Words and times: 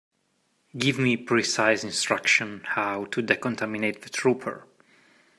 Give 0.75 0.97
me 0.97 1.15
precise 1.15 1.83
instructions 1.83 2.63
how 2.69 3.05
to 3.05 3.21
decontaminate 3.21 4.01
the 4.01 4.09
trooper. 4.09 4.65